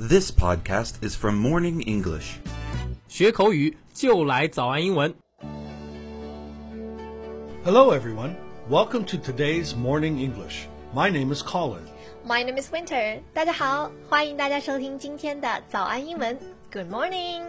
[0.00, 2.38] This podcast is from Morning English.
[3.08, 5.12] 学口语就来早安英文。
[7.64, 8.36] Hello, everyone.
[8.70, 10.68] Welcome to today's Morning English.
[10.94, 11.82] My name is Colin.
[12.24, 13.20] My name is Winter。
[13.34, 16.38] 大家好，欢迎大家收听今天的早安英文。
[16.72, 17.42] Good morning。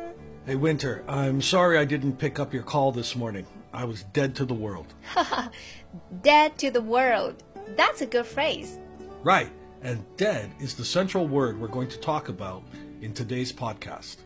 [0.48, 3.46] Hey, Winter, I'm sorry I didn't pick up your call this morning.
[3.70, 4.88] I was dead to the world.
[6.24, 7.36] Dead to the world.
[7.78, 8.80] That's a good phrase.
[9.24, 9.50] Right,
[9.83, 12.63] and dead is the central word we're going to talk about
[13.01, 14.17] in today's podcast.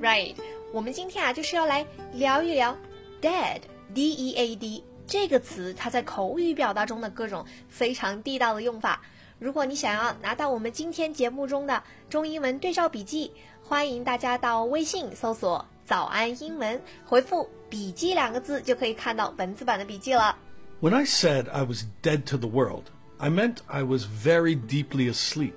[0.00, 0.34] Right。
[0.72, 2.76] 我们今天啊，就是要来聊一聊
[3.22, 9.00] dead，d e a d 这个词，它在口语表达中的各种非常地道的用法。
[9.38, 13.30] 如果你想要拿到我们今天节目中的中英文对照笔记，
[13.62, 20.36] 欢迎大家到微信搜索“早安英文”，回复“笔记”两个字，就可以看到文字版的笔记了。
[20.80, 22.86] When I said I was dead to the world,
[23.20, 25.54] I meant I was very deeply asleep.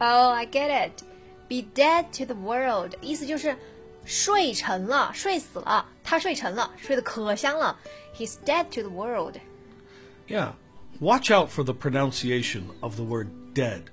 [0.00, 1.02] Oh, I get it.
[1.48, 3.56] Be dead to the world，意思就是
[4.04, 5.86] 睡沉了，睡死了。
[6.04, 7.78] 他睡沉了，睡得可香了。
[8.14, 9.36] He's dead to the world.
[10.28, 10.52] Yeah.
[11.00, 13.84] Watch out for the pronunciation of the word dead.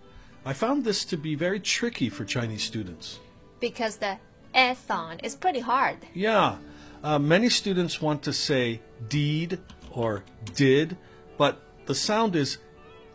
[0.43, 3.19] I found this to be very tricky for Chinese students.
[3.61, 4.17] Because the
[4.53, 5.99] S sound is pretty hard.
[6.13, 6.57] Yeah,
[7.01, 10.23] uh, many students want to say deed or
[10.53, 10.97] did,
[11.37, 12.57] but the sound is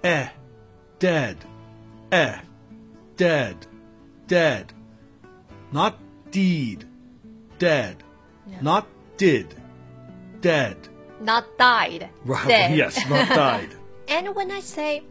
[0.07, 0.29] eh,
[0.99, 1.37] dead,
[2.11, 2.39] eh,
[3.17, 3.67] dead,
[4.27, 4.73] dead.
[5.71, 5.99] Not
[6.31, 6.85] deed,
[7.59, 8.03] dead.
[8.61, 9.53] Not did,
[10.39, 10.77] dead.
[11.19, 12.09] Not died.
[12.23, 12.77] Right, Dead.
[12.77, 13.69] yes, not died.
[14.07, 15.03] And when I say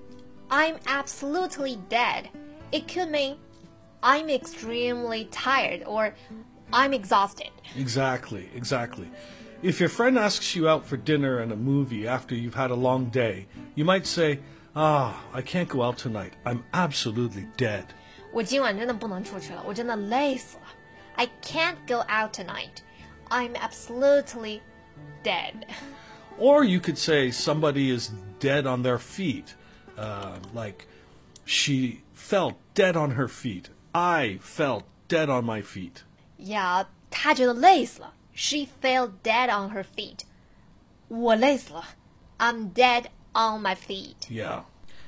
[0.50, 2.30] I'm absolutely dead,
[2.72, 3.36] it could mean
[4.02, 6.14] I'm extremely tired or
[6.72, 7.50] I'm exhausted.
[7.76, 9.10] Exactly, exactly.
[9.62, 12.74] If your friend asks you out for dinner and a movie after you've had a
[12.74, 14.38] long day, you might say,
[14.75, 16.31] Ah, I can't go out tonight.
[16.43, 17.85] I'm absolutely dead.
[18.31, 20.63] 我今晚真的不能出去了，我真的累死了。
[21.15, 22.81] I can't go out tonight.
[23.29, 24.61] I'm absolutely
[25.23, 25.65] dead.
[26.39, 29.55] Or you could say somebody is dead on their feet.
[29.97, 30.87] Uh, like,
[31.45, 33.65] she fell dead on her feet.
[33.93, 36.03] I fell dead on my feet.
[36.39, 38.13] Yeah，她觉得累死了。
[38.33, 40.19] She fell dead on her feet.
[41.09, 41.83] 我累死了。
[42.37, 44.26] I'm dead on my feet.
[44.28, 44.62] Yeah.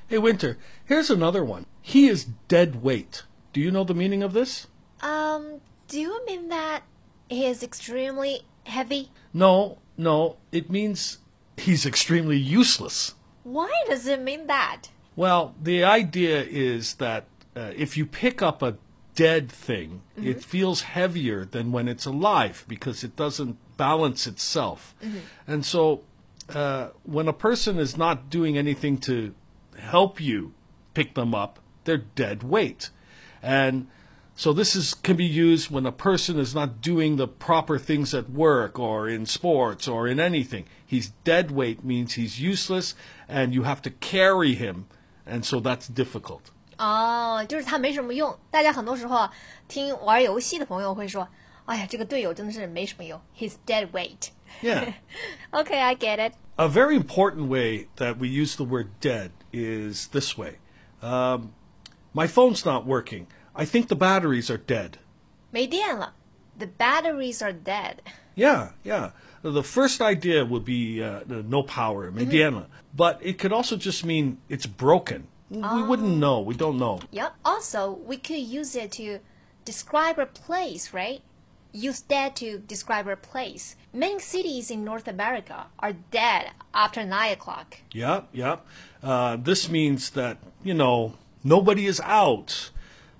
[0.06, 1.66] Hey, Winter, here's another one.
[1.82, 3.22] He is dead weight.
[3.52, 4.66] Do you know the meaning of this?
[5.00, 6.82] Um, do you mean that
[7.28, 9.10] he is extremely heavy?
[9.32, 11.18] No, no, it means
[11.56, 13.14] he's extremely useless.
[13.42, 14.88] Why does it mean that?
[15.16, 17.24] Well, the idea is that
[17.56, 18.76] uh, if you pick up a
[19.14, 24.94] dead thing, it feels heavier than when it's alive because it doesn't balance itself.
[25.46, 26.02] And so
[26.53, 29.33] uh, when a person is not doing anything to
[29.77, 30.53] help you
[30.94, 32.89] pick them up, they're dead weight.
[33.41, 33.88] And
[34.35, 38.13] so this is can be used when a person is not doing the proper things
[38.13, 40.66] at work or in sports or in anything.
[40.85, 42.95] He's dead weight means he's useless
[43.27, 44.85] and you have to carry him
[45.25, 46.51] and so that's difficult.
[46.77, 48.38] 哦，就是他没什么用。
[48.49, 49.33] 大家很多时候啊
[49.67, 51.27] 听玩游戏的朋友会说：“
[51.66, 54.29] 哎呀，这个队友真的是没什么用，He's dead weight。
[54.61, 54.94] Yeah.
[55.53, 56.33] Okay, I get it.
[56.57, 60.57] A very important way that we use the word dead is this way.
[61.01, 61.53] Um,
[62.13, 63.27] my phone's not working.
[63.55, 64.97] I think the batteries are dead.
[65.51, 66.13] 没电了，
[66.57, 67.97] The batteries are dead.
[68.35, 69.11] Yeah, yeah.
[69.44, 72.67] The first idea would be uh, no power, mediana.
[72.95, 75.27] But it could also just mean it's broken.
[75.49, 76.39] We wouldn't know.
[76.39, 77.01] We don't know.
[77.11, 77.35] Yep.
[77.45, 79.19] Also, we could use it to
[79.66, 81.21] describe a place, right?
[81.77, 83.75] Use dead to describe a place.
[83.91, 87.77] Many cities in North America are dead after nine o'clock.
[87.91, 88.57] Yeah, yeah.
[89.01, 91.13] Uh, this means that, you know,
[91.44, 92.69] nobody is out.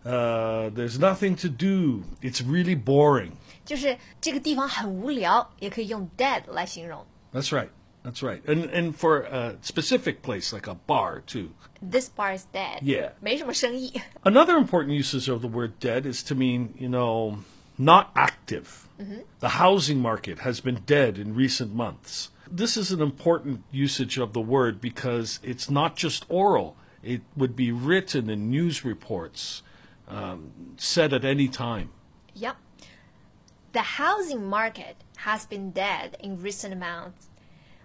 [0.06, 2.04] Uh, there's nothing to do.
[2.22, 3.38] It's really boring.
[3.66, 7.06] 就是这个地方很无聊，也可以用 dead 来形容。
[7.34, 7.70] That's right.
[8.04, 8.42] That's right.
[8.46, 11.52] And and for a specific place like a bar too.
[11.82, 12.82] This bar is dead.
[12.82, 13.14] Yeah.
[13.22, 14.02] 没什么生意。
[14.24, 17.38] Another important usage of the word dead is to mean, you know,
[17.78, 18.88] not active.
[19.40, 22.30] The housing market has been dead in recent months.
[22.50, 26.78] This is an important usage of the word because it's not just oral.
[27.02, 29.62] It would be written in news reports,
[30.08, 31.90] um, said at any time.
[32.34, 32.56] Yep.
[33.74, 37.30] The housing market has been dead in recent months.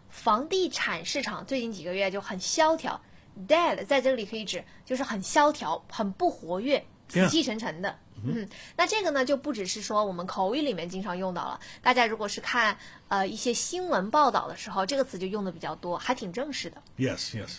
[0.08, 3.00] 房地产市场最近几个月就很萧条。
[3.46, 7.95] Dead 在这里可以指就是很萧条、很不活跃、 死气沉沉的。
[8.25, 12.77] 嗯，那这个呢就不只是说我们口语里面经常用到了，大家如果是看
[13.09, 16.81] 呃一些新闻报道的时候，这个词就用的比较多，还挺正式的。
[16.97, 17.57] Yes, yes.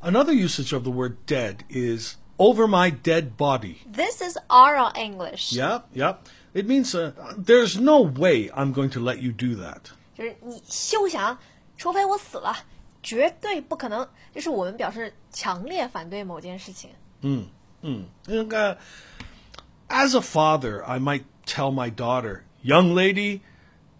[0.00, 3.78] Another usage of the word dead is over my dead body.
[3.92, 6.18] This is oral English，、Yep, yep.
[6.52, 9.80] It means uh, there's no way I'm going to let you do that.
[10.16, 11.36] 就是你休想，
[11.76, 12.56] 除非我死了，
[13.02, 14.08] 绝对不可能。
[14.32, 16.90] 就是我们表示强烈反对某件事情。
[17.83, 18.75] And, uh,
[19.89, 23.41] as a father, I might tell my daughter, young lady,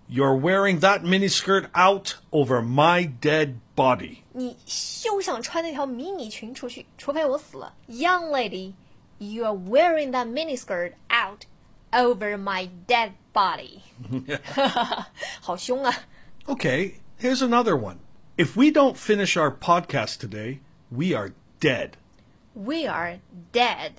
[0.08, 4.24] you're wearing that miniskirt out over my dead body.
[4.34, 7.74] 你休想穿那条迷你裙出去，除非我死了。
[7.88, 8.74] Young lady,
[9.18, 11.46] you are wearing that miniskirt out
[11.92, 13.80] over my dead body
[15.42, 15.94] 。好凶啊！
[16.48, 17.98] Okay, here's another one.
[18.38, 20.60] If we don't finish our podcast today,
[20.92, 21.92] we are dead.
[22.54, 23.20] We are
[23.54, 23.92] dead，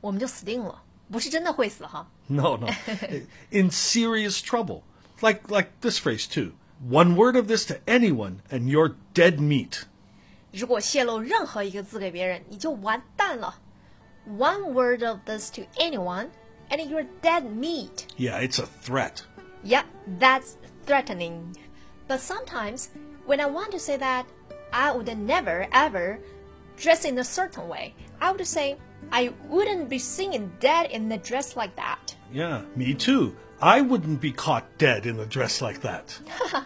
[0.00, 2.08] 我们就死定了，不是真的会死哈。
[2.26, 2.66] No, no.
[3.50, 4.82] In serious trouble.
[5.20, 6.52] Like like this phrase too.
[6.88, 9.84] One word of this to anyone and you're dead meat.
[10.52, 13.58] 如果泄露任何一个字给别人，你就完蛋了。
[14.26, 16.28] One word of this to anyone,
[16.68, 18.06] and you're dead meat.
[18.18, 19.22] Yeah, it's a threat.
[19.64, 19.84] Yeah,
[20.18, 21.56] that's threatening.
[22.06, 22.88] But sometimes,
[23.26, 24.26] when I want to say that
[24.70, 26.18] I would never ever
[26.76, 28.76] dress in a certain way, I would say
[29.10, 32.14] I wouldn't be seen dead in a dress like that.
[32.32, 33.34] Yeah, me too.
[33.60, 36.18] I wouldn't be caught dead in a dress like that.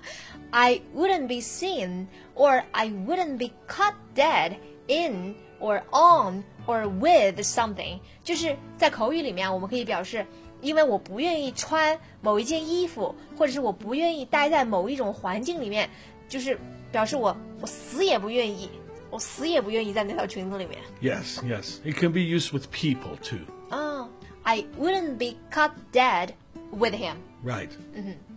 [0.53, 4.57] I wouldn't be seen or I wouldn't be caught dead
[4.89, 10.25] in or on or with something，就是在口语里面，我们可以表示，
[10.63, 15.91] 因为我不愿意穿某一件衣服，或者是我不愿意待在某一种环境里面，
[16.29, 16.59] 就是
[16.91, 18.71] 表示我我死也不愿意，
[19.11, 20.81] 我死也不愿意在那条裙子里面。
[21.01, 21.79] Yes, yes.
[21.85, 23.41] It can be used with people too.
[23.71, 24.09] 啊、
[24.45, 26.35] i wouldn't be caught dead
[26.73, 27.17] with him.
[27.43, 27.71] Right.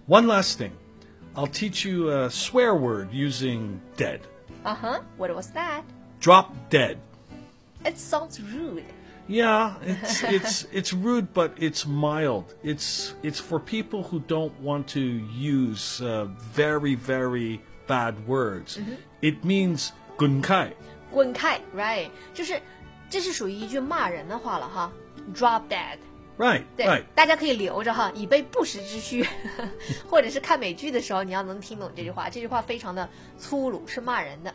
[0.08, 0.72] One last thing.
[1.36, 4.22] I'll teach you a swear word using dead.
[4.66, 5.02] Uh huh.
[5.18, 5.84] What was that?
[6.20, 6.98] Drop dead.
[7.86, 8.86] It sounds rude.
[9.28, 12.56] Yeah, it's it's it's rude, but it's mild.
[12.64, 18.80] It's it's for people who don't want to use uh, very very bad words.
[19.22, 20.72] It means 滚开.
[21.12, 22.10] 滚开，right？
[22.34, 22.62] 就是
[23.10, 24.92] 这是属于一句骂人的话了哈，
[25.34, 25.98] drop dead。
[26.38, 27.04] Right, 对 right.
[27.16, 29.28] 大家可以留着哈，以备不时之需，
[30.10, 32.30] 或者是看美剧的时候，你要能听懂这句话。
[32.30, 34.54] 这句话非常的粗鲁，是骂人的。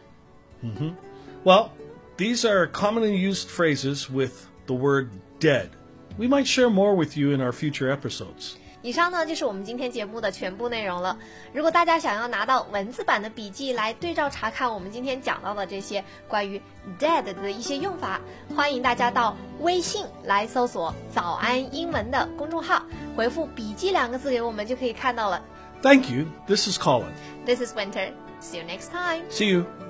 [1.45, 1.69] Well,
[2.17, 5.69] these are commonly used phrases with the word dead.
[6.17, 8.55] We might share more with you in our future episodes.
[8.82, 11.18] 以上呢就是我们今天节目的全部内容了。
[11.54, 16.62] 如果大家想要拿到文字版的笔记来对照查看我们今天讲到的这些关于
[17.00, 18.22] dead 的一些用法，
[18.56, 22.82] 欢迎大家到微信来搜索“早安英文”的公众号，
[23.16, 25.42] 回复“笔记”两个字给我们就可以看到了。
[25.82, 26.26] Thank you.
[26.48, 27.12] This is Colin.
[27.46, 28.12] This is Winter.
[28.42, 29.24] See you next time.
[29.30, 29.89] See you.